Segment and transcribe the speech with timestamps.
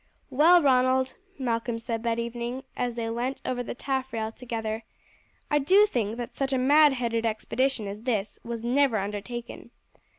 [0.31, 4.81] "Well, Ronald," Malcolm said that evening as they leant over the taffrail together,
[5.51, 9.69] "I do think that such a mad headed expedition as this was never undertaken.